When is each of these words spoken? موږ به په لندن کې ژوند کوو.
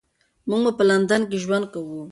موږ 0.49 0.59
به 0.65 0.71
په 0.77 0.83
لندن 0.89 1.21
کې 1.29 1.37
ژوند 1.43 1.65
کوو. 1.73 2.01